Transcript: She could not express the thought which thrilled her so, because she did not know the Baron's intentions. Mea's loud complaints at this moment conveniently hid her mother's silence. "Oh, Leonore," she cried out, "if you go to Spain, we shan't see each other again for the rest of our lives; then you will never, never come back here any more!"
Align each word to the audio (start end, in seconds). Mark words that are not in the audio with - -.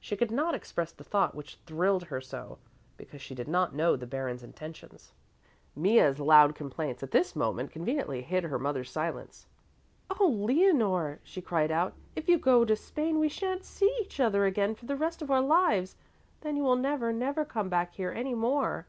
She 0.00 0.16
could 0.18 0.30
not 0.30 0.54
express 0.54 0.92
the 0.92 1.02
thought 1.02 1.34
which 1.34 1.56
thrilled 1.64 2.04
her 2.04 2.20
so, 2.20 2.58
because 2.98 3.22
she 3.22 3.34
did 3.34 3.48
not 3.48 3.74
know 3.74 3.96
the 3.96 4.06
Baron's 4.06 4.42
intentions. 4.42 5.12
Mea's 5.74 6.18
loud 6.20 6.54
complaints 6.54 7.02
at 7.02 7.10
this 7.10 7.34
moment 7.34 7.70
conveniently 7.72 8.20
hid 8.20 8.44
her 8.44 8.58
mother's 8.58 8.90
silence. 8.90 9.46
"Oh, 10.20 10.28
Leonore," 10.28 11.20
she 11.24 11.40
cried 11.40 11.70
out, 11.70 11.94
"if 12.14 12.28
you 12.28 12.36
go 12.36 12.66
to 12.66 12.76
Spain, 12.76 13.18
we 13.18 13.30
shan't 13.30 13.64
see 13.64 13.90
each 14.02 14.20
other 14.20 14.44
again 14.44 14.74
for 14.74 14.84
the 14.84 14.94
rest 14.94 15.22
of 15.22 15.30
our 15.30 15.40
lives; 15.40 15.96
then 16.42 16.54
you 16.54 16.64
will 16.64 16.76
never, 16.76 17.10
never 17.10 17.42
come 17.46 17.70
back 17.70 17.94
here 17.94 18.12
any 18.12 18.34
more!" 18.34 18.86